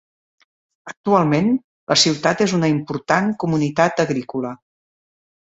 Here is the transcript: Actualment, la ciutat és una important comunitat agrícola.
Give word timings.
Actualment, 0.91 1.51
la 1.93 1.97
ciutat 2.05 2.41
és 2.47 2.57
una 2.61 2.71
important 2.79 3.31
comunitat 3.45 4.03
agrícola. 4.09 4.59